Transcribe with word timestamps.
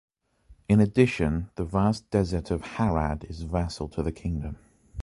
In 0.67 0.79
addition, 0.79 1.51
the 1.57 1.63
vast 1.63 2.09
desert 2.09 2.49
of 2.49 2.63
Harad 2.63 3.23
is 3.29 3.43
vassal 3.43 3.87
to 3.89 4.01
the 4.01 4.11
kingdom. 4.11 4.57